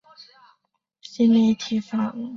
[1.03, 2.27] 新媒体法人